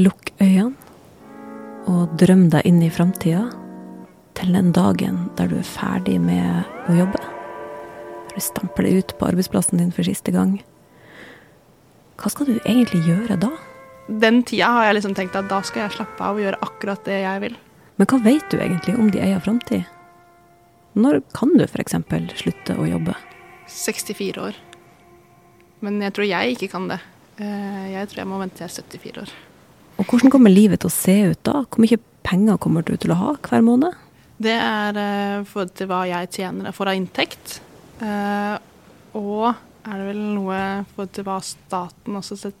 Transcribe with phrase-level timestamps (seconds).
[0.00, 0.72] Lukk øynene
[1.90, 3.42] og drøm deg inn i framtida.
[4.38, 7.20] Til den dagen der du er ferdig med å jobbe.
[8.32, 10.54] Du stamper deg ut på arbeidsplassen din for siste gang.
[12.22, 13.50] Hva skal du egentlig gjøre da?
[14.08, 17.04] Den tida har jeg liksom tenkt at da skal jeg slappe av og gjøre akkurat
[17.04, 17.58] det jeg vil.
[18.00, 19.84] Men hva vet du egentlig om din egen framtid?
[20.96, 21.94] Når kan du f.eks.
[22.40, 23.14] slutte å jobbe?
[23.68, 24.56] 64 år.
[25.84, 27.00] Men jeg tror jeg ikke kan det.
[27.42, 29.32] Eh, Jeg tror jeg må vente til jeg er 74 år.
[30.00, 31.62] Og hvordan kommer livet til å se ut da?
[31.66, 33.98] Hvor mye penger kommer du til å ha hver måned?
[34.42, 37.58] Det er eh, for til hva jeg tjener for får av inntekt.
[38.02, 38.56] Eh,
[39.18, 40.58] og er det vel noe
[40.92, 42.52] forhold til hva staten også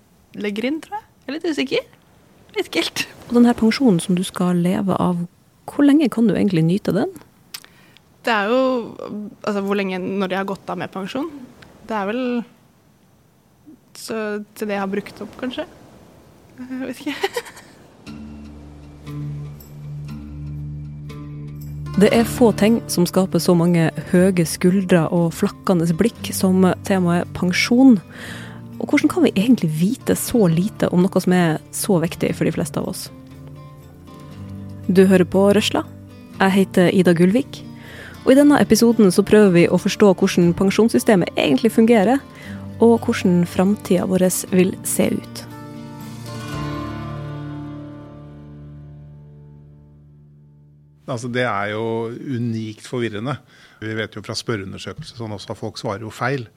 [0.42, 1.08] legger inn, tror jeg.
[1.22, 1.90] Jeg er litt usikker.
[2.56, 3.04] Litt ikke helt.
[3.28, 5.24] Og denne pensjonen som du skal leve av,
[5.70, 7.12] hvor lenge kan du egentlig nyte den?
[8.22, 8.58] Det er jo
[9.42, 11.30] Altså hvor lenge når jeg har gått av med pensjon.
[11.88, 12.20] Det er vel
[13.98, 14.18] så
[14.56, 15.66] til det jeg har brukt opp, kanskje.
[16.70, 17.14] Jeg vet ikke.
[22.00, 27.28] Det er få ting som skaper så mange høye skuldre og flakkende blikk som temaet
[27.36, 27.98] pensjon.
[28.80, 32.48] Og hvordan kan vi egentlig vite så lite om noe som er så viktig for
[32.48, 33.04] de fleste av oss?
[34.88, 35.84] Du hører på Røsla.
[36.40, 37.60] Jeg heter Ida Gullvik.
[38.24, 42.24] Og i denne episoden så prøver vi å forstå hvordan pensjonssystemet egentlig fungerer,
[42.82, 45.46] og hvordan framtida vår vil se ut.
[51.12, 53.36] Altså, det er jo unikt forvirrende.
[53.82, 56.48] Vi vet jo fra spørreundersøkelser sånn også at folk svarer jo feil.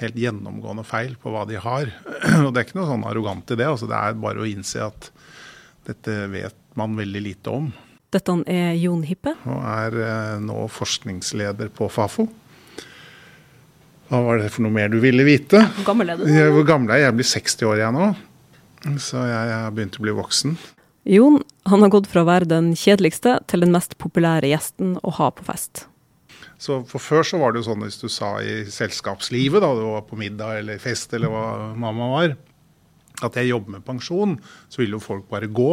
[0.00, 1.92] Helt gjennomgående feil på hva de har.
[2.46, 3.68] Og det er ikke noe sånn arrogant i det.
[3.68, 5.10] Altså, det er bare å innse at
[5.88, 7.72] dette vet man veldig lite om.
[8.12, 9.32] Dette er Jon Hippe.
[9.48, 12.28] Og er eh, nå forskningsleder på Fafo.
[14.12, 15.62] Hva var det for noe mer du ville vite?
[15.78, 16.26] Hvor gammel er du?
[16.52, 17.08] Hvor gammel er jeg?
[17.08, 18.08] Jeg blir 60 år jeg nå.
[19.00, 20.56] Så jeg har begynt å bli voksen.
[21.08, 25.14] Jon han har gått fra å være den kjedeligste til den mest populære gjesten å
[25.18, 25.86] ha på fest.
[26.62, 29.82] Så for Før så var det jo sånn hvis du sa i selskapslivet, da du
[29.88, 32.36] var på middag eller fest eller hva mamma var,
[33.22, 34.36] at jeg jobber med pensjon,
[34.70, 35.72] så ville jo folk bare gå.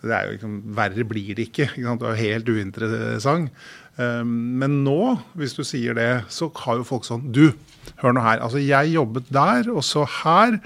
[0.00, 1.68] Det er jo liksom, Verre blir det ikke.
[1.72, 2.02] ikke sant?
[2.02, 3.64] Det er helt uinteressant.
[4.00, 5.00] Um, Men nå,
[5.36, 7.52] hvis du sier det, så har jo folk sånn Du,
[8.00, 8.40] hør nå her.
[8.40, 10.56] Altså, jeg jobbet der, og så her.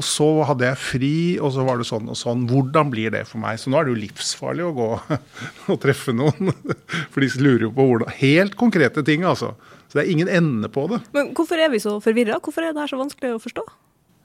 [0.00, 2.46] Og så hadde jeg fri, og så var det sånn og sånn.
[2.48, 3.58] Hvordan blir det for meg?
[3.60, 4.88] Så nå er det jo livsfarlig å gå
[5.74, 6.54] og treffe noen.
[7.12, 9.52] For de lurer jo på hvordan Helt konkrete ting, altså.
[9.90, 11.02] Så det er ingen ende på det.
[11.12, 12.38] Men hvorfor er vi så forvirra?
[12.40, 13.64] Hvorfor er det her så vanskelig å forstå?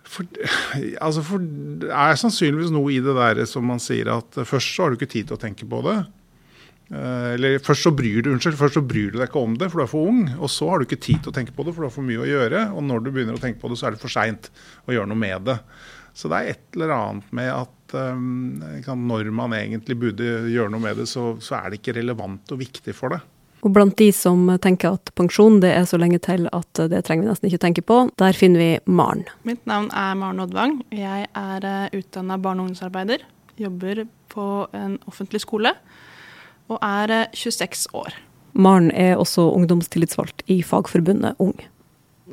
[0.05, 0.27] For,
[1.01, 1.45] altså for,
[1.81, 4.99] det er sannsynligvis noe i det der som man sier at først så har du
[4.99, 5.97] ikke tid til å tenke på det.
[6.93, 9.71] Eh, Eller først så bryr du unnskyld, først så bryr du deg ikke om det,
[9.71, 10.23] for du er for ung.
[10.37, 12.05] Og så har du ikke tid til å tenke på det, for du har for
[12.05, 12.65] mye å gjøre.
[12.75, 14.51] Og når du begynner å tenke på det, så er det for seint
[14.85, 15.59] å gjøre noe med det.
[16.15, 20.83] Så det er et eller annet med at um, når man egentlig burde gjøre noe
[20.83, 23.19] med det, så, så er det ikke relevant og viktig for det.
[23.65, 27.25] Og blant de som tenker at pensjon det er så lenge til at det trenger
[27.25, 29.25] vi nesten ikke å tenke på, der finner vi Maren.
[29.43, 30.77] Mitt navn er Maren Oddvang.
[30.93, 31.67] Jeg er
[31.97, 33.25] utdanna barne- og ungdomsarbeider.
[33.59, 34.45] Jobber på
[34.77, 35.73] en offentlig skole
[36.71, 38.13] og er eh, 26 år.
[38.55, 41.59] Maren er også ungdomstillitsvalgt i Fagforbundet Ung.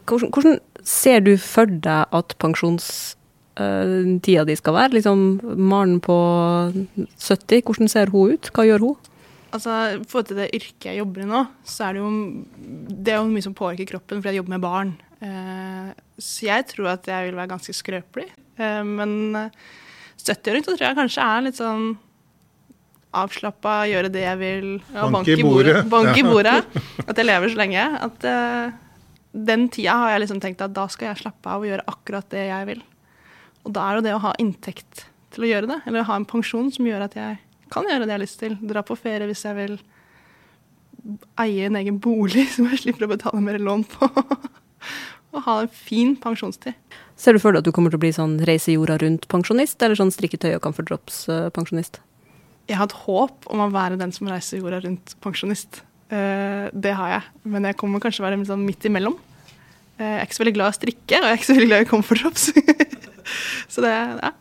[0.07, 4.95] Hvordan, hvordan ser du for deg at pensjonstida di skal være?
[4.97, 6.17] Liksom Maren på
[7.19, 8.51] 70, hvordan ser hun ut?
[8.55, 8.97] Hva gjør hun?
[9.53, 12.11] Altså, I forhold til det yrket jeg jobber i nå, så er det jo,
[12.89, 14.91] det er jo mye som påvirker kroppen, fordi jeg jobber med barn.
[15.21, 15.89] Eh,
[16.23, 18.29] så jeg tror at jeg vil være ganske skrøpelig.
[18.57, 19.51] Eh, men eh,
[20.23, 21.85] 70-åring tror jeg kanskje er litt sånn
[23.13, 24.71] avslappa, gjøre det jeg vil.
[24.95, 25.83] Ja, Banke i bordet.
[25.93, 26.59] Bank i bordet.
[27.05, 27.85] At jeg lever så lenge.
[28.09, 28.73] At uh,
[29.33, 32.29] den tida har jeg liksom tenkt at da skal jeg slappe av og gjøre akkurat
[32.33, 32.83] det jeg vil.
[33.63, 36.29] Og da er jo det å ha inntekt til å gjøre det, eller ha en
[36.29, 37.39] pensjon som gjør at jeg
[37.73, 38.57] kan gjøre det jeg har lyst til.
[38.69, 39.79] Dra på ferie hvis jeg vil.
[41.41, 44.11] Eie en egen bolig som jeg slipper å betale mer lån på.
[45.33, 46.77] og ha en fin pensjonstid.
[47.17, 49.99] Ser du for deg at du kommer til å bli sånn reise jorda rundt-pensjonist, eller
[49.99, 52.01] sånn strikketøy og comfort drops-pensjonist?
[52.71, 55.83] Jeg har et håp om å være den som reiser jorda rundt pensjonist.
[56.13, 57.23] Eh, det har jeg,
[57.55, 59.17] men jeg kommer kanskje å være sånn midt imellom.
[59.99, 61.57] Eh, jeg er ikke så veldig glad i å strikke, og jeg er ikke så
[61.59, 62.49] veldig glad i comfort drops.
[63.73, 64.33] så det, ja.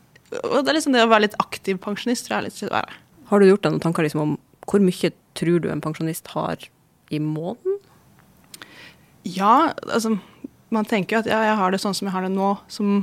[0.42, 2.72] Og det er liksom det å være litt aktiv pensjonist tror jeg er litt å
[2.72, 2.98] være.
[3.32, 4.34] Har du gjort deg noen tanker liksom om
[4.70, 6.62] hvor mye tror du en pensjonist har
[7.12, 7.80] i måneden?
[9.28, 10.16] Ja, altså
[10.72, 13.02] man tenker jo at ja, jeg har det sånn som jeg har det nå, som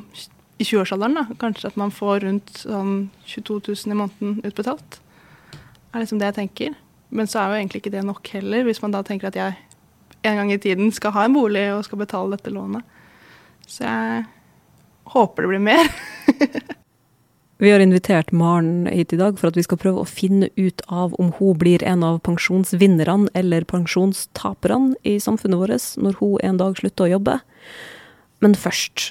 [0.60, 1.20] i 20-årsalderen.
[1.20, 1.38] da.
[1.42, 2.96] Kanskje at man får rundt sånn
[3.30, 5.00] 22 000 i måneden utbetalt.
[5.94, 6.78] Er liksom det jeg tenker.
[7.10, 9.56] Men så er jo egentlig ikke det nok heller, hvis man da tenker at jeg
[10.28, 12.84] en gang i tiden skal ha en bolig og skal betale dette lånet.
[13.70, 14.26] Så jeg
[15.14, 15.90] håper det blir mer.
[17.60, 20.80] Vi har invitert Maren hit i dag for at vi skal prøve å finne ut
[20.88, 26.62] av om hun blir en av pensjonsvinnerne eller pensjonstaperne i samfunnet vårt når hun en
[26.62, 27.36] dag slutter å jobbe.
[28.40, 29.10] Men først,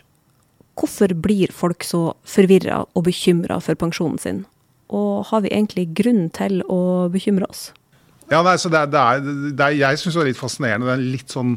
[0.81, 4.41] hvorfor blir folk så forvirra og bekymra for pensjonen sin?
[4.89, 7.69] Og har vi egentlig grunn til å bekymre oss?
[8.29, 10.91] Ja, nei, så det er, det er, det er Jeg syns det er litt fascinerende.
[10.93, 11.57] Er litt sånn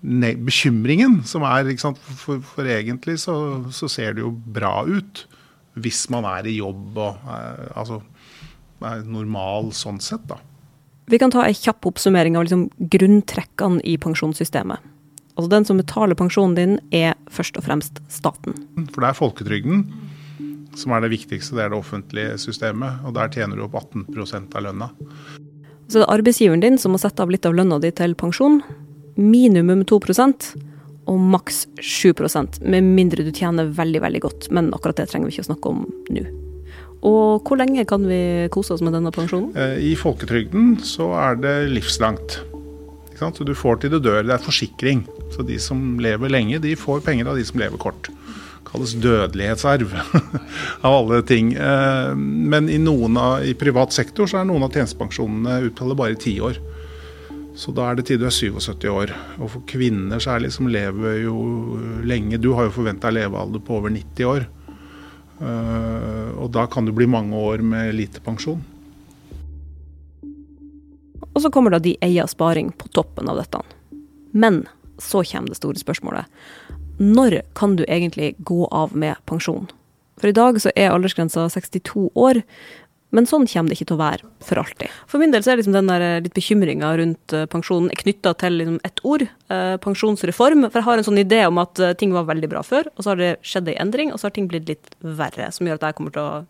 [0.00, 1.98] bekymringen som er sant?
[2.20, 3.34] For, for egentlig så,
[3.74, 5.24] så ser det jo bra ut
[5.78, 8.00] hvis man er i jobb og er, altså,
[8.82, 10.40] er normal sånn sett, da.
[11.08, 14.82] Vi kan ta en kjapp oppsummering av liksom grunntrekkene i pensjonssystemet.
[15.38, 18.56] Altså Den som betaler pensjonen din, er først og fremst staten.
[18.90, 19.84] For det er folketrygden
[20.78, 21.56] som er det viktigste.
[21.58, 23.02] Det er det offentlige systemet.
[23.06, 24.90] Og der tjener du opp 18% av lønna.
[25.88, 28.60] Så det er arbeidsgiveren din som må sette av litt av lønna di til pensjon.
[29.18, 30.50] Minimum 2%
[31.08, 34.50] og maks 7% med mindre du tjener veldig, veldig godt.
[34.54, 36.26] Men akkurat det trenger vi ikke å snakke om nå.
[37.08, 39.52] Og hvor lenge kan vi kose oss med denne pensjonen?
[39.56, 42.40] Eh, I folketrygden så er det livslangt.
[43.18, 44.22] Så du får til du dør.
[44.22, 45.02] Det er forsikring.
[45.34, 48.10] Så de som lever lenge, de får penger av de som lever kort.
[48.68, 49.94] Kalles dødelighetsarv
[50.86, 51.54] av alle ting.
[51.54, 56.20] Eh, men i, av, i, privat sektor så er noen av tjenestepensjonene utbetalt bare i
[56.20, 56.60] ti år.
[57.58, 59.12] Så da er det tid du er 77 år.
[59.40, 61.38] Og for kvinner særlig, som lever jo
[62.06, 64.46] lenge Du har jo forventa levealder på over 90 år.
[65.38, 68.62] Uh, og da kan det bli mange år med lite pensjon.
[71.34, 73.62] Og så kommer da de eier sparing på toppen av dette.
[74.34, 74.64] Men
[74.98, 76.26] så kommer det store spørsmålet.
[76.98, 79.68] Når kan du egentlig gå av med pensjon?
[80.18, 82.40] For i dag så er aldersgrensa 62 år,
[83.14, 84.90] men sånn kommer det ikke til å være for alltid.
[85.08, 88.34] For min del så er liksom den der eh, litt bekymringa rundt eh, pensjonen knytta
[88.42, 90.66] til liksom ett ord, eh, pensjonsreform.
[90.66, 93.14] For jeg har en sånn idé om at ting var veldig bra før, og så
[93.14, 95.48] har det skjedd ei endring, og så har ting blitt litt verre.
[95.54, 96.42] Som gjør at jeg kommer til å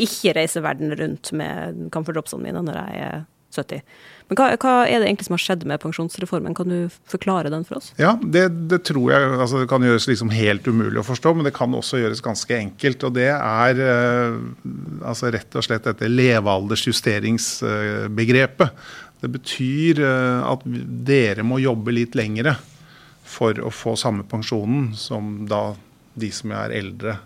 [0.00, 3.22] ikke reise verden rundt med camferdropsene mine når jeg er
[3.54, 3.80] 70.
[4.30, 6.54] Men hva, hva, er det egentlig som har skjedd med pensjonsreformen?
[6.54, 7.88] Kan du forklare den for oss?
[7.98, 11.44] Ja, det, det tror jeg altså, det kan gjøres liksom helt umulig å forstå, men
[11.48, 13.02] det kan også gjøres ganske enkelt.
[13.08, 14.30] Og det er eh,
[15.02, 18.68] altså rett og slett dette levealdersjusteringsbegrepet.
[19.20, 20.60] Det betyr eh, at
[21.10, 22.54] dere må jobbe litt lengre
[23.30, 25.74] for å få samme pensjonen som da
[26.18, 27.18] de som er eldre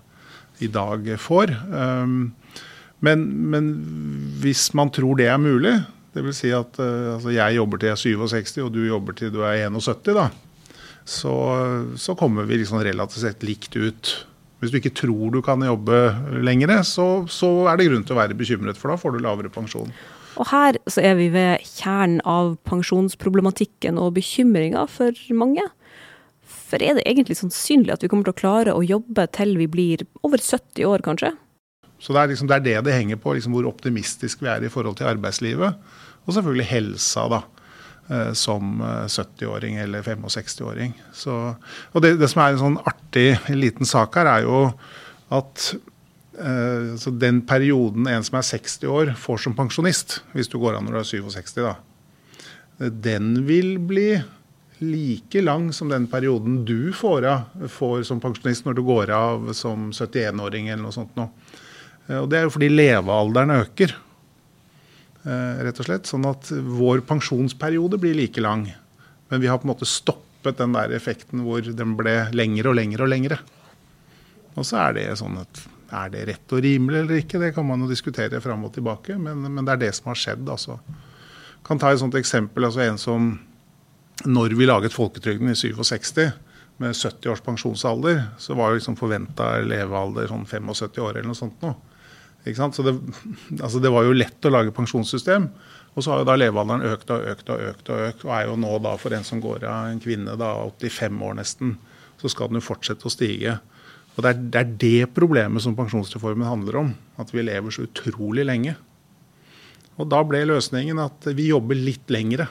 [0.63, 1.51] i dag får.
[1.69, 2.33] Um,
[3.05, 3.71] men, men
[4.41, 5.75] hvis man tror det er mulig,
[6.15, 9.17] det vil si at uh, altså jeg jobber til jeg er 67, og du jobber
[9.19, 10.15] til du er 71.
[10.15, 10.29] da.
[11.05, 11.35] Så,
[12.01, 14.13] så kommer vi liksom relativt sett likt ut.
[14.63, 15.99] Hvis du ikke tror du kan jobbe
[16.41, 19.53] lenger, så, så, er det grunn til å være bekymret, for da får du lavere
[19.53, 19.93] pensjon.
[20.41, 25.67] Og her så er vi ved kjernen av pensjonsproblematikken og bekymringa for mange.
[26.45, 29.69] For er det egentlig sannsynlig at vi kommer til å klare å jobbe til vi
[29.71, 31.35] blir over 70 år, kanskje?
[32.05, 34.65] Så det er, liksom, det, er det det henger på, liksom hvor optimistisk vi er
[34.67, 35.79] i forhold til arbeidslivet.
[36.25, 37.41] Og selvfølgelig helsa, da.
[38.09, 40.93] Eh, som 70-åring eh, eller 65-åring.
[41.93, 44.59] Og det, det, som er en sånn artig liten sak her, er jo
[45.33, 45.71] at
[46.37, 50.85] eh, den perioden en som er 60 år, får som pensjonist, hvis du går av
[50.85, 51.75] når du er 67, da,
[52.93, 54.11] den vil bli
[54.85, 59.53] like lang som den perioden du får av får som pensjonist når du går av
[59.57, 61.17] som 71-åring eller noe sånt.
[61.17, 61.31] Nå.
[62.13, 63.95] Og det er jo fordi levealderen øker.
[65.25, 66.09] Eh, rett og slett.
[66.11, 68.67] Sånn at vår pensjonsperiode blir like lang.
[69.31, 72.77] Men vi har på en måte stoppet den der effekten hvor den ble lengre og
[72.77, 73.39] lengre og lengre.
[74.55, 77.67] Og så er det sånn at er det rett og rimelig eller ikke, det kan
[77.67, 79.17] man jo diskutere fram og tilbake.
[79.21, 80.49] Men, men, det er det som har skjedd.
[80.49, 80.79] altså.
[81.65, 82.65] kan ta et sånt eksempel.
[82.65, 83.39] altså En som
[84.25, 86.33] Når vi laget folketrygden i 67
[86.79, 91.39] med 70 års pensjonsalder, så var jo liksom forventa levealder sånn 75 år eller noe
[91.39, 91.75] sånt noe.
[92.45, 92.93] Så det,
[93.57, 95.49] altså det, var jo lett å lage pensjonssystem.
[95.95, 98.49] Og så har jo da levealderen økt og økt og økt, og økt, og er
[98.51, 101.77] jo nå da for en som går av en kvinne da 85 år nesten,
[102.21, 103.57] så skal den jo fortsette å stige.
[104.15, 106.93] Og det er, det er det problemet som pensjonsreformen handler om.
[107.21, 108.77] At vi lever så utrolig lenge.
[109.99, 112.49] Og da ble løsningen at vi jobber litt lengre,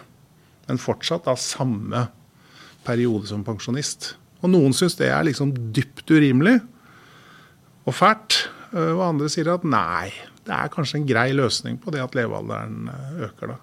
[0.68, 2.08] men fortsatt da samme
[2.88, 4.14] periode som pensjonist.
[4.44, 6.58] Og noen syns det er liksom dypt urimelig
[7.84, 8.46] og fælt.
[8.74, 10.10] Eh, og andre sier at nei,
[10.48, 13.60] det er kanskje en grei løsning på det at levealderen eh, øker da.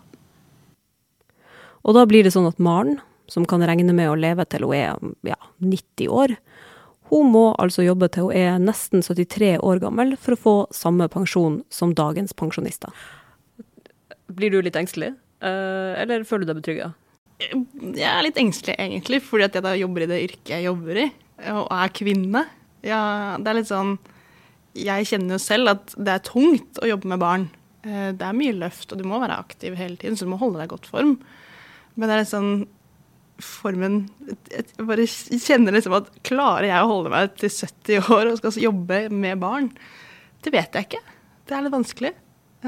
[1.81, 2.99] Og da blir det sånn at Maren,
[3.31, 6.35] som kan regne med å leve til hun er ja, 90 år,
[7.11, 11.09] hun må altså jobbe til hun er nesten 73 år gammel for å få samme
[11.11, 12.93] pensjon som dagens pensjonister.
[14.31, 16.93] Blir du litt engstelig, eh, eller føler du deg betrygga?
[17.41, 20.99] Jeg er litt engstelig, egentlig, fordi at jeg da jobber i det yrket jeg jobber
[21.01, 21.11] i,
[21.57, 22.43] og er kvinne.
[22.85, 23.01] Ja,
[23.41, 23.95] det er litt sånn
[24.81, 27.47] jeg kjenner jo selv at det er tungt å jobbe med barn.
[27.85, 30.41] Eh, det er mye løft, og du må være aktiv hele tiden, så du må
[30.41, 31.17] holde deg i godt form.
[31.95, 32.53] Men det er litt sånn
[33.41, 34.03] formen
[34.53, 38.59] Jeg bare kjenner liksom at klarer jeg å holde meg til 70 år og skal
[38.67, 39.71] jobbe med barn?
[40.45, 41.01] Det vet jeg ikke.
[41.49, 42.13] Det er litt vanskelig.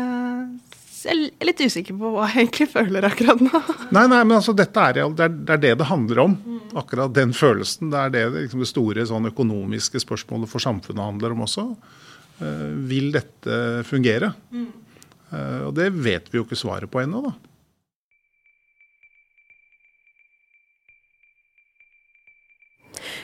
[0.00, 3.61] Eh, jeg er litt usikker på hva jeg egentlig føler akkurat nå.
[3.95, 6.37] Nei, nei, men altså dette er, det, er, det, er det det handler om.
[6.78, 7.90] Akkurat den følelsen.
[7.92, 11.66] Det er det liksom det store sånn økonomiske spørsmålet for samfunnet handler om også.
[12.43, 13.57] Uh, vil dette
[13.89, 14.35] fungere?
[14.51, 14.71] Mm.
[15.33, 17.31] Og det vet vi jo ikke svaret på ennå, da.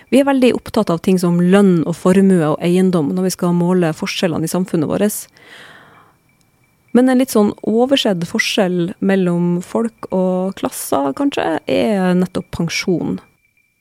[0.09, 3.57] Vi er veldig opptatt av ting som lønn og formue og eiendom når vi skal
[3.57, 5.27] måle forskjellene i samfunnet vårt.
[6.97, 13.19] Men en litt sånn oversett forskjell mellom folk og klasser, kanskje, er nettopp pensjon.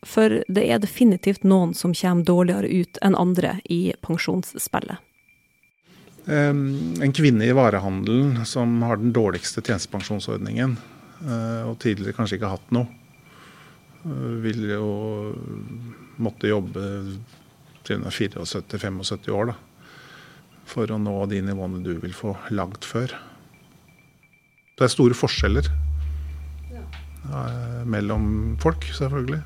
[0.06, 5.00] For det er definitivt noen som kommer dårligere ut enn andre i pensjonsspillet.
[6.28, 10.74] En kvinne i varehandelen som har den dårligste tjenestepensjonsordningen,
[11.24, 12.90] eh, og tidligere kanskje ikke har hatt noe,
[14.04, 14.90] eh, vil jo
[16.20, 16.84] måtte jobbe
[17.88, 19.54] til hun er 74-75 år.
[19.54, 19.58] da
[20.68, 23.14] for å nå de nivåene du vil få lagd før.
[24.78, 25.70] Det er store forskjeller
[26.74, 26.84] ja.
[27.90, 29.42] mellom folk, selvfølgelig.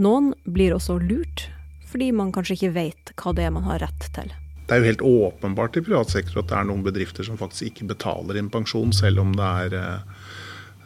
[0.00, 1.48] Noen blir også lurt,
[1.90, 4.30] fordi man kanskje ikke vet hva det er man har rett til.
[4.70, 7.72] Det er jo helt åpenbart i privat sektor at det er noen bedrifter som faktisk
[7.72, 10.30] ikke betaler inn pensjon, selv om det er, eh,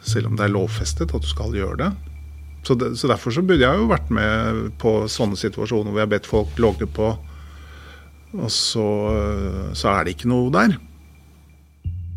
[0.01, 1.91] selv om det er lovfestet at du skal gjøre det.
[2.65, 6.07] Så, det, så Derfor så burde jeg jo vært med på sånne situasjoner hvor jeg
[6.07, 7.13] har bedt folk logge på
[8.35, 8.85] og så,
[9.77, 10.75] så, er det ikke noe der.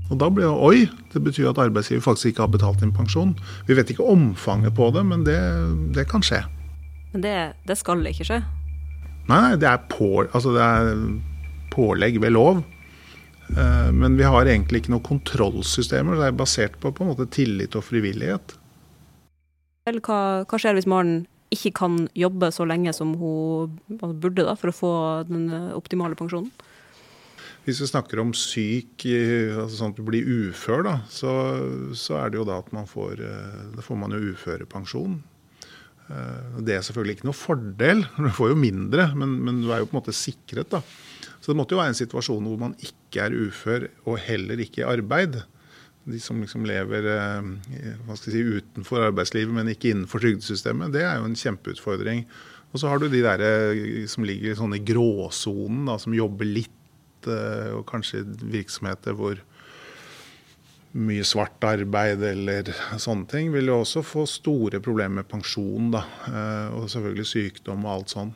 [0.08, 3.34] Og da blir det oi, det betyr at arbeidsgiver faktisk ikke har betalt inn pensjon.
[3.68, 5.38] Vi vet ikke omfanget på det, men det,
[5.94, 6.42] det kan skje.
[7.12, 7.36] Men det,
[7.68, 8.40] det, skal ikke skje?
[9.28, 10.92] Nei, det er, på, altså det er
[11.72, 12.64] pålegg ved lov.
[13.56, 16.18] Eh, men vi har egentlig ikke noen kontrollsystemer.
[16.18, 18.56] Det er basert på, på en måte tillit og frivillighet.
[19.88, 21.22] Hva, hva skjer hvis Maren
[21.54, 24.92] ikke kan jobbe så lenge som hun burde da, for å få
[25.30, 26.52] den eh, optimale pensjonen?
[27.64, 31.32] Hvis vi snakker om syk, altså sånn at du blir ufør, da, så,
[31.96, 35.18] så, er det jo da at man får eh, Da får man jo uførepensjon.
[36.64, 39.90] Det er selvfølgelig ikke noe fordel, du får jo mindre, men, men, du er jo
[39.90, 40.70] på en måte sikret.
[40.72, 40.80] da.
[41.40, 44.82] Så det måtte jo være en situasjon hvor man ikke er ufør og heller ikke
[44.82, 45.40] i arbeid
[46.08, 51.28] de som liksom lever eh, si, utenfor arbeidslivet, men ikke innenfor trygdesystemet, det er jo
[51.28, 52.24] en kjempeutfordring.
[52.72, 57.28] Og så har du de der eh, som ligger sånn i gråsonen, som jobber litt,
[57.28, 59.42] eh, og kanskje virksomheter hvor
[60.98, 65.90] mye svart arbeid eller sånne ting, vil jo også få store problemer med pensjon.
[65.92, 66.00] da,
[66.74, 68.32] Og selvfølgelig sykdom og alt sånn.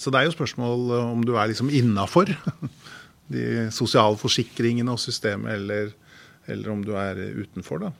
[0.00, 2.30] Så det er jo spørsmål om du er liksom innafor
[3.32, 5.92] de sosiale forsikringene og systemet, eller
[6.50, 7.92] eller om du er utenfor, da.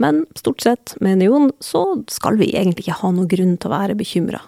[0.00, 3.74] Men stort sett, mener Jon, så skal vi egentlig ikke ha noen grunn til å
[3.74, 4.40] være bekymra.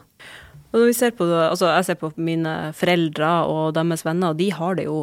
[0.72, 5.02] Altså jeg ser på mine foreldre og deres venner, og de har det jo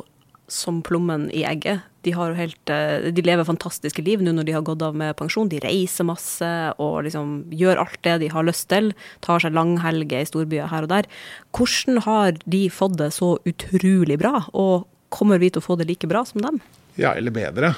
[0.49, 1.85] som plommen i egget.
[2.05, 5.49] De, helt, eh, de, lever fantastiske liv nå når de har gått av med pensjon.
[5.51, 8.93] De reiser masse og liksom gjør alt det de har lyst til.
[9.25, 11.09] Tar seg langhelger i storbyer her og der.
[11.55, 15.89] Hvordan har de fått det så utrolig bra, og kommer vi til å få det
[15.89, 16.61] like bra som dem?
[16.99, 17.73] Ja, eller bedre.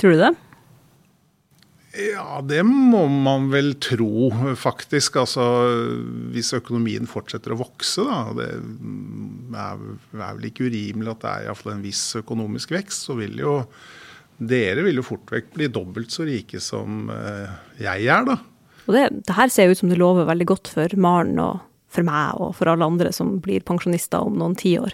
[0.00, 0.34] Tror du det?
[1.96, 4.28] Ja, det må man vel tro,
[4.60, 5.16] faktisk.
[5.22, 5.44] Altså,
[6.34, 8.18] hvis økonomien fortsetter å vokse, da.
[8.36, 13.06] Det er, vel ikke urimelig at det er iallfall en viss økonomisk vekst.
[13.08, 13.60] Så vil jo
[14.36, 18.36] dere vil jo fort vekk bli dobbelt så rike som eh, jeg er, da.
[18.86, 22.06] Og det, det her ser ut som det lover veldig godt for Maren og for
[22.06, 24.92] meg og for alle andre som blir pensjonister om noen tiår.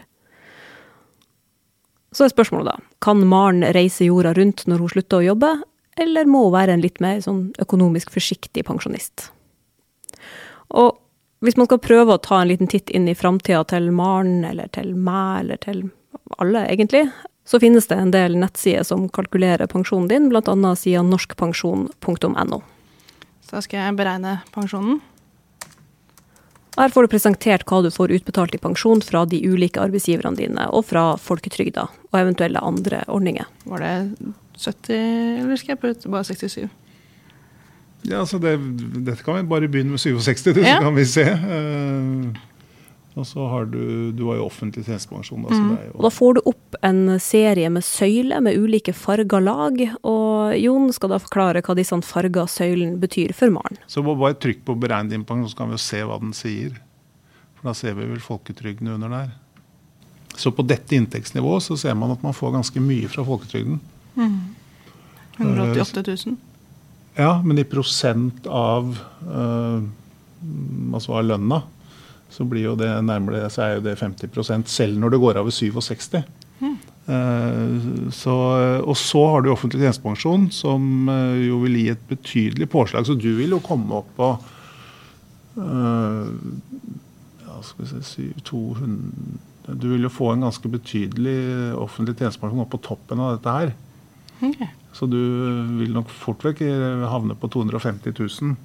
[2.13, 5.53] Så er spørsmålet da, kan Maren reise jorda rundt når hun slutter å jobbe,
[6.01, 9.31] eller må være en litt mer sånn økonomisk forsiktig pensjonist?
[10.73, 10.97] Og
[11.43, 14.71] hvis man skal prøve å ta en liten titt inn i framtida til Maren, eller
[14.73, 15.85] til meg, eller til
[16.39, 17.09] alle, egentlig,
[17.45, 20.75] så finnes det en del nettsider som kalkulerer pensjonen din, bl.a.
[20.79, 22.61] sida norskpensjon.no.
[23.43, 25.01] Så da skal jeg beregne pensjonen.
[26.79, 30.69] Her får du presentert hva du får utbetalt i pensjon fra de ulike arbeidsgiverne dine,
[30.73, 33.51] og fra folketrygda og eventuelle andre ordninger.
[33.69, 33.93] Var det
[34.59, 36.69] 70, eller skal jeg putte bare 67?
[38.03, 38.57] Ja, altså det,
[39.07, 40.81] Dette kan vi bare begynne med 67, så ja.
[40.83, 41.23] kan vi se.
[41.23, 42.33] Uh,
[43.13, 45.45] og så har du Du har jo offentlig tjenestepensjon.
[45.45, 45.73] Da, mm.
[45.93, 49.83] og da får du opp en serie med søyler med ulike farga lag.
[50.01, 53.79] Og Jon skal da forklare hva disse farga søylene betyr for Maren.
[53.87, 56.81] Så bare trykk på 'beregn din pensjon', så kan vi jo se hva den sier.
[57.61, 59.31] For da ser vi vel folketrygden under der.
[60.35, 63.81] Så på dette inntektsnivået så ser man at man får ganske mye fra folketrygden.
[64.15, 66.41] 188 000.
[67.15, 68.95] Ja, men i prosent av
[69.29, 69.83] uh,
[70.95, 71.61] altså av lønna,
[72.33, 75.49] så blir jo det nærmere så er jo det 50% selv når det går av
[75.49, 76.23] ved 67.
[76.63, 76.79] Mm.
[77.03, 78.37] Uh, så,
[78.81, 83.05] og så har du offentlig tjenestepensjon, som uh, jo vil gi et betydelig påslag.
[83.09, 84.35] Så du vil jo komme opp på
[85.53, 91.35] ja, skal vi se, 200 Du vil jo få en ganske betydelig
[91.77, 93.75] offentlig tjenestepensjon opp på toppen av dette her.
[94.43, 94.71] Okay.
[94.93, 95.19] Så du
[95.79, 96.65] vil nok fort vekk
[97.09, 98.57] havne på 250 000.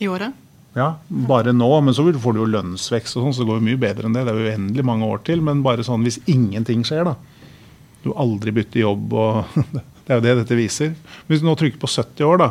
[0.00, 0.36] I året?
[0.74, 1.68] Ja, bare nå.
[1.84, 4.16] Men så får du jo lønnsvekst og sånn, så det går jo mye bedre enn
[4.16, 4.24] det.
[4.26, 5.42] Det er jo uendelig mange år til.
[5.44, 7.16] Men bare sånn hvis ingenting skjer, da.
[8.04, 9.56] Du aldri bytter jobb og
[10.10, 10.94] Det er jo det dette viser.
[11.28, 12.46] Hvis du nå trykker på 70 år, da,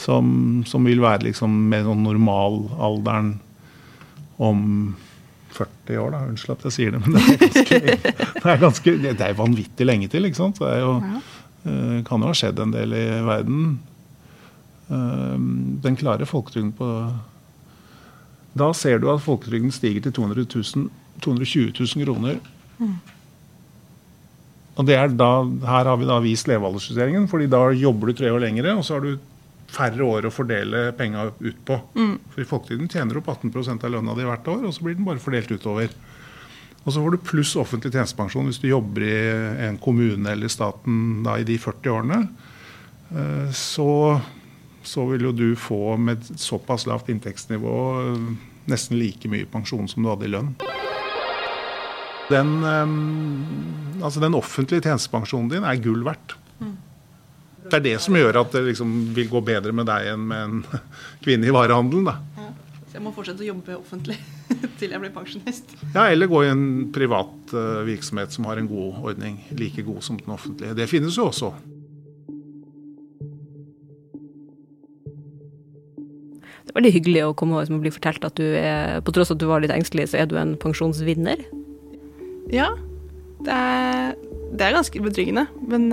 [0.00, 0.28] som,
[0.64, 3.34] som vil være liksom mer sånn normalalderen
[4.40, 4.62] om
[5.52, 6.20] 40 år, da.
[6.30, 7.80] Unnskyld at jeg sier det, men det er ganske,
[8.40, 10.24] det er, ganske, det er vanvittig lenge til.
[10.24, 10.62] ikke sant?
[10.62, 11.20] Det er jo, ja.
[11.66, 13.78] Eh, kan jo ha skjedd en del i verden.
[14.88, 15.36] Eh,
[15.82, 16.90] den klare folketrygden på
[18.56, 22.38] Da ser du at folketrygden stiger til 200 000, 220 000 kroner.
[22.78, 22.96] Mm.
[24.76, 28.30] Og det er da, Her har vi da vist levealdersjusteringen, fordi da jobber du tre
[28.32, 29.18] år lengre, og så har du
[29.66, 31.78] færre år å fordele penga ut på.
[31.96, 32.16] Mm.
[32.32, 34.96] For i folketrygden tjener du opp 18 av lønna di hvert år, og så blir
[34.96, 35.90] den bare fordelt utover.
[36.86, 39.14] Og så får du pluss offentlig tjenestepensjon hvis du jobber i
[39.66, 42.20] en kommune eller staten da, i de 40 årene.
[43.10, 43.90] Eh, så,
[44.86, 47.74] så, vil jo du få med såpass lavt inntektsnivå
[48.04, 48.28] eh,
[48.70, 50.54] nesten like mye pensjon som du hadde i lønn.
[52.30, 52.94] Den, eh,
[54.04, 56.38] altså den offentlige tjenestepensjonen din er gull verdt.
[56.62, 56.76] Mm.
[57.66, 60.46] Det er det som gjør at det liksom vil gå bedre med deg enn med
[60.46, 60.82] en
[61.26, 62.12] kvinne i varehandelen.
[62.14, 62.35] da.
[62.96, 64.14] Så jeg må fortsette å jobbe offentlig
[64.80, 65.74] til jeg blir pensjonist.
[65.92, 69.34] Ja, Eller gå i en privat uh, virksomhet som har en god ordning.
[69.52, 70.72] Like god som den offentlige.
[70.78, 71.50] Det finnes jo også.
[76.62, 79.36] Det er veldig hyggelig å komme og bli fortalt at du er, på tross av
[79.36, 81.42] at du var litt engstelig, så er du en pensjonsvinner.
[82.48, 82.70] Ja.
[83.44, 84.16] Det er,
[84.56, 85.44] det er ganske betryggende.
[85.68, 85.90] Men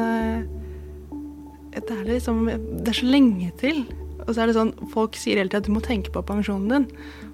[1.76, 3.84] det, er liksom, det er så lenge til.
[4.24, 6.72] Og så er det sånn, Folk sier hele tiden at du må tenke på pensjonen
[6.72, 6.86] din.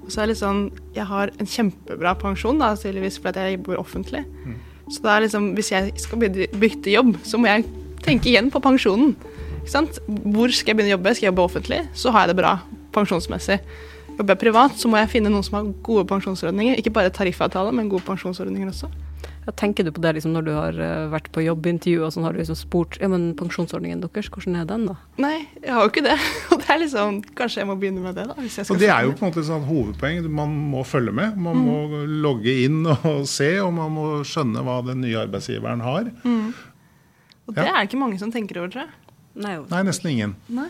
[0.03, 0.63] Og så er det litt sånn
[0.95, 4.23] Jeg har en kjempebra pensjon, da, tydeligvis fordi jeg jobber offentlig.
[4.45, 4.57] Mm.
[4.89, 7.67] Så da er liksom, hvis jeg skal bytte jobb, så må jeg
[8.05, 9.13] tenke igjen på pensjonen.
[9.59, 9.99] Ikke sant?
[10.07, 11.13] Hvor skal jeg begynne å jobbe?
[11.13, 12.55] Skal jeg jobbe offentlig, så har jeg det bra
[12.95, 13.59] pensjonsmessig.
[14.15, 16.79] Jobber jeg privat, så må jeg finne noen som har gode pensjonsordninger.
[16.81, 18.89] Ikke bare tariffavtale, men gode pensjonsordninger også.
[19.49, 22.25] Ja, tenker du på det liksom, når du har uh, vært på jobbintervju og sånn,
[22.27, 24.93] har du liksom spurt ja, men pensjonsordningen deres, hvordan er den da?
[25.17, 26.17] Nei, jeg har jo ikke det.
[26.53, 28.35] Og det er liksom, Kanskje jeg må begynne med det, da.
[28.37, 30.27] og Det er jo på en måte et sånn hovedpoeng.
[30.37, 31.39] Man må følge med.
[31.41, 31.63] Man mm.
[31.65, 36.11] må logge inn og se, og man må skjønne hva den nye arbeidsgiveren har.
[36.21, 36.53] Mm.
[37.49, 37.71] Og det ja.
[37.71, 39.17] er det ikke mange som tenker over, tror jeg.
[39.41, 40.37] Nei, Nei nesten ingen.
[40.53, 40.69] Nei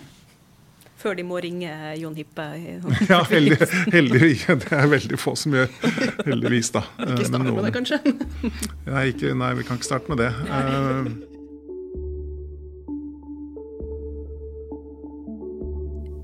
[1.00, 2.46] før de må ringe Jon Hippe.
[3.12, 3.58] ja, heldig,
[3.94, 5.72] heldig, det er veldig få som gjør.
[6.28, 6.84] Heldigvis, da.
[7.08, 8.00] Ikke starte med det, kanskje?
[8.94, 10.32] nei, ikke, nei, vi kan ikke starte med det.
[10.50, 11.08] Uh,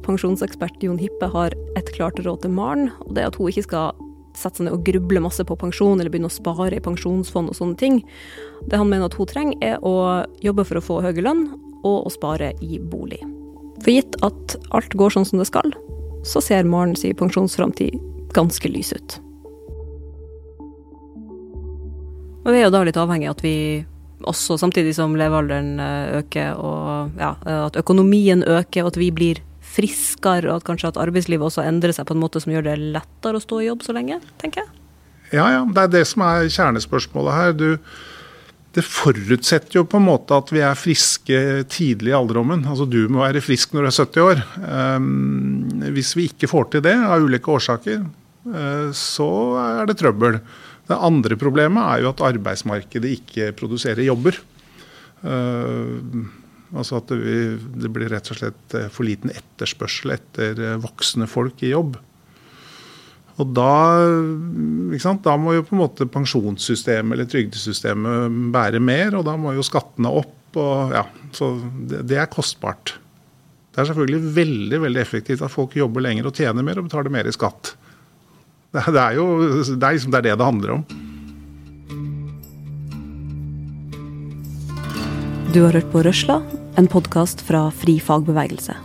[0.06, 3.66] Pensjonsekspert Jon Hippe har et klart råd til Maren, og det er at hun ikke
[3.66, 4.04] skal
[4.36, 7.58] sette seg ned og gruble masse på pensjon eller begynne å spare i pensjonsfond og
[7.58, 8.02] sånne ting.
[8.68, 11.48] Det han mener at hun trenger, er å jobbe for å få høy lønn
[11.86, 13.24] og å spare i bolig.
[13.82, 15.74] For gitt at alt går sånn som det skal,
[16.26, 18.00] så ser Maren sin pensjonsframtid
[18.36, 19.18] ganske lys ut.
[22.46, 23.58] Og vi er jo da litt avhengig av at vi
[24.26, 27.34] også, samtidig som levealderen eh, øker, og ja,
[27.68, 29.42] at økonomien øker, og at vi blir
[29.76, 32.78] friskere, og at kanskje at arbeidslivet også endrer seg på en måte som gjør det
[32.96, 34.72] lettere å stå i jobb så lenge, tenker jeg.
[35.34, 35.64] Ja, ja.
[35.66, 37.56] Det er det som er kjernespørsmålet her.
[37.58, 37.68] Du,
[38.76, 41.38] det forutsetter jo på en måte at vi er friske
[41.72, 42.66] tidlig i alderdommen.
[42.68, 44.42] Altså du må være frisk når du er 70 år.
[44.68, 49.30] Um, hvis vi ikke får til det av ulike årsaker, uh, så
[49.62, 50.42] er det trøbbel.
[50.90, 54.42] Det andre problemet er jo at arbeidsmarkedet ikke produserer jobber.
[55.24, 56.28] Uh,
[56.76, 61.96] altså at det, blir rett og slett for liten etterspørsel etter voksne folk i jobb.
[63.36, 63.72] Og da,
[65.26, 69.66] da, må jo på en måte pensjonssystemet eller trygdesystemet bære mer, og da må jo
[69.66, 70.36] skattene opp.
[70.56, 71.04] Og, ja,
[71.36, 72.94] så det, det, er kostbart.
[73.76, 77.12] Det er selvfølgelig veldig veldig effektivt at folk jobber lenger og tjener mer og betaler
[77.12, 77.74] mer i skatt.
[78.72, 80.88] Det, det er jo det er, liksom, det er det det handler om.
[85.52, 86.40] Du har hørt på Røsla,
[86.80, 88.76] en podkast fra Fri fagbevegelse.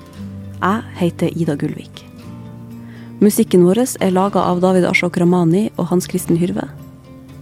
[0.60, 1.99] Jeg heter Ida Gullvik.
[3.20, 6.64] Musikken vår er laga av David Ashok Ramani og Hans Kristen Hyrve.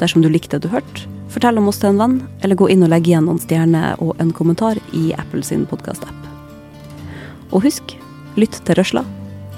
[0.01, 2.83] Dersom du likte det du hørte, fortell om oss til en venn, eller gå inn
[2.83, 6.27] og legg igjen noen stjerner og en kommentar i Apple sin podkast-app.
[7.55, 7.95] Og husk,
[8.35, 9.07] lytt til Røsla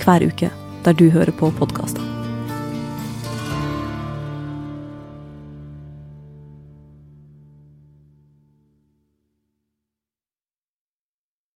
[0.05, 0.53] hver uke
[0.85, 2.20] der du hører på podkaster.